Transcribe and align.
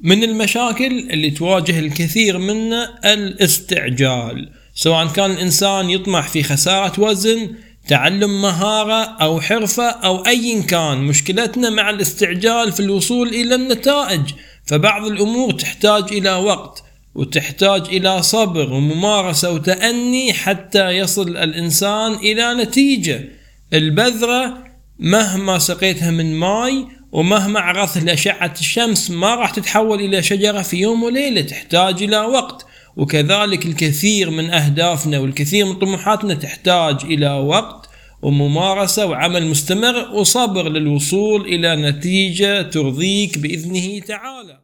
من 0.00 0.24
المشاكل 0.24 1.08
اللي 1.10 1.30
تواجه 1.30 1.78
الكثير 1.78 2.38
منا 2.38 3.00
الاستعجال 3.04 4.50
سواء 4.74 5.06
كان 5.06 5.30
الإنسان 5.30 5.90
يطمح 5.90 6.28
في 6.28 6.42
خسارة 6.42 7.00
وزن 7.00 7.54
تعلم 7.88 8.42
مهارة 8.42 9.04
أو 9.04 9.40
حرفة 9.40 9.90
أو 9.90 10.26
أي 10.26 10.62
كان. 10.62 10.98
مشكلتنا 10.98 11.70
مع 11.70 11.90
الاستعجال 11.90 12.72
في 12.72 12.80
الوصول 12.80 13.28
إلى 13.28 13.54
النتائج 13.54 14.20
فبعض 14.66 15.06
الأمور 15.06 15.52
تحتاج 15.52 16.04
إلى 16.12 16.32
وقت 16.32 16.84
وتحتاج 17.14 17.86
إلى 17.86 18.22
صبر 18.22 18.72
وممارسة 18.72 19.50
وتأني 19.50 20.32
حتى 20.32 20.90
يصل 20.90 21.36
الإنسان 21.36 22.12
إلى 22.12 22.54
نتيجة. 22.54 23.28
البذرة 23.72 24.64
مهما 24.98 25.58
سقيتها 25.58 26.10
من 26.10 26.34
ماي 26.34 26.86
ومهما 27.12 27.60
عرضت 27.60 27.98
لأشعة 27.98 28.54
الشمس 28.60 29.10
ما 29.10 29.34
راح 29.34 29.50
تتحول 29.50 30.00
إلى 30.00 30.22
شجرة 30.22 30.62
في 30.62 30.76
يوم 30.76 31.02
وليلة 31.02 31.40
تحتاج 31.40 32.02
إلى 32.02 32.18
وقت. 32.20 32.66
وكذلك 32.96 33.66
الكثير 33.66 34.30
من 34.30 34.50
أهدافنا 34.50 35.18
والكثير 35.18 35.66
من 35.66 35.74
طموحاتنا 35.74 36.34
تحتاج 36.34 37.04
إلى 37.04 37.30
وقت 37.30 37.88
وممارسة 38.22 39.06
وعمل 39.06 39.46
مستمر 39.46 40.10
وصبر 40.14 40.68
للوصول 40.68 41.40
إلى 41.40 41.76
نتيجة 41.76 42.62
ترضيك 42.62 43.38
بإذنه 43.38 43.98
تعالى. 44.00 44.56